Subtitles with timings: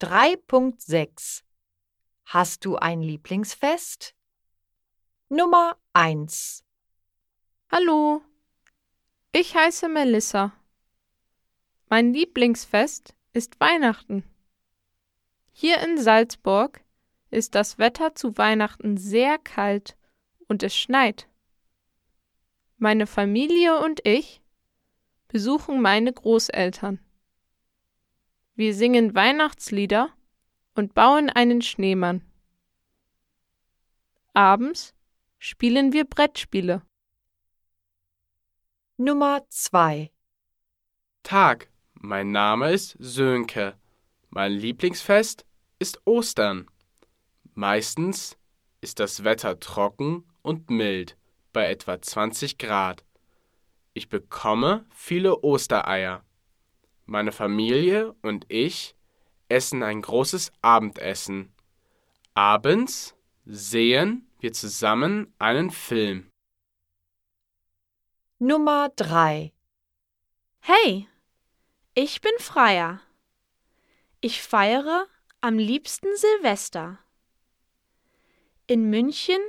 [0.00, 1.42] 3.6
[2.26, 4.14] Hast du ein Lieblingsfest?
[5.28, 6.64] Nummer 1
[7.72, 8.22] Hallo,
[9.32, 10.52] ich heiße Melissa.
[11.88, 14.22] Mein Lieblingsfest ist Weihnachten.
[15.50, 16.80] Hier in Salzburg
[17.32, 19.96] ist das Wetter zu Weihnachten sehr kalt
[20.46, 21.28] und es schneit.
[22.76, 24.42] Meine Familie und ich
[25.26, 27.00] besuchen meine Großeltern.
[28.58, 30.12] Wir singen Weihnachtslieder
[30.74, 32.22] und bauen einen Schneemann.
[34.34, 34.96] Abends
[35.38, 36.82] spielen wir Brettspiele.
[38.96, 40.10] Nummer 2
[41.22, 43.78] Tag, mein Name ist Sönke.
[44.28, 45.46] Mein Lieblingsfest
[45.78, 46.66] ist Ostern.
[47.54, 48.36] Meistens
[48.80, 51.16] ist das Wetter trocken und mild
[51.52, 53.04] bei etwa 20 Grad.
[53.94, 56.24] Ich bekomme viele Ostereier.
[57.10, 58.94] Meine Familie und ich
[59.48, 61.54] essen ein großes Abendessen.
[62.34, 66.30] Abends sehen wir zusammen einen Film.
[68.38, 69.54] Nummer 3
[70.60, 71.08] Hey,
[71.94, 73.00] ich bin Freier.
[74.20, 75.06] Ich feiere
[75.40, 76.98] am liebsten Silvester.
[78.66, 79.40] In München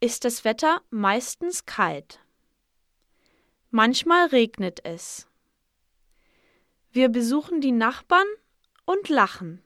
[0.00, 2.18] ist das Wetter meistens kalt.
[3.70, 5.27] Manchmal regnet es.
[6.98, 8.26] Wir besuchen die Nachbarn
[8.84, 9.62] und lachen.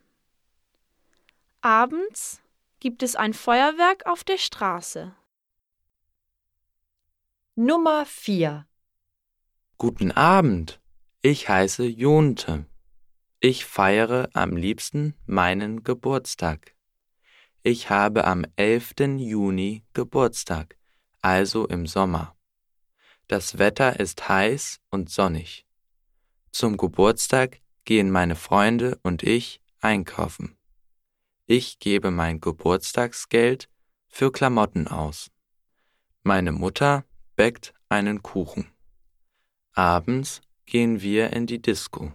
[1.62, 2.42] Abends
[2.78, 5.14] gibt es ein Feuerwerk auf der Straße.
[7.55, 8.66] Nummer 4
[9.78, 10.78] Guten Abend,
[11.22, 12.66] ich heiße Jonte.
[13.41, 16.74] Ich feiere am liebsten meinen Geburtstag.
[17.62, 18.92] Ich habe am 11.
[19.17, 20.77] Juni Geburtstag,
[21.22, 22.36] also im Sommer.
[23.27, 25.64] Das Wetter ist heiß und sonnig.
[26.53, 30.56] Zum Geburtstag gehen meine Freunde und ich einkaufen.
[31.47, 33.69] Ich gebe mein Geburtstagsgeld
[34.06, 35.30] für Klamotten aus.
[36.23, 37.05] Meine Mutter
[37.36, 38.70] bäckt einen Kuchen.
[39.73, 42.12] Abends gehen wir in die Disco.